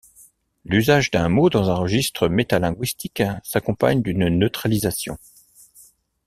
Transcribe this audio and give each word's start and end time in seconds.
L'usage 0.65 1.11
d'un 1.11 1.29
mot 1.29 1.51
dans 1.51 1.69
un 1.69 1.75
registre 1.75 2.27
métalinguistique 2.27 3.21
s'accompagne 3.43 4.01
d'une 4.01 4.27
neutralisation. 4.29 5.19